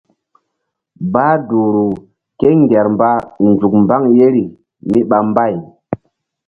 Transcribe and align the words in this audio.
Bah 1.13 1.33
duhru 1.47 1.85
kéŋger 2.39 2.85
mba 2.93 3.09
nzuk 3.49 3.73
mbaŋ 3.83 4.03
yeri 4.17 4.43
míɓa 4.91 5.17
mbay. 5.29 5.55